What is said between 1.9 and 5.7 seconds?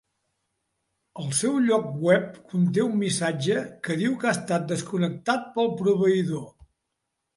web conté un missatge que diu que ha estat desconnectat